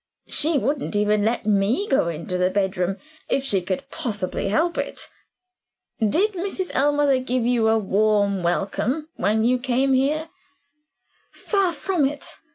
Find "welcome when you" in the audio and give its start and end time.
8.41-9.59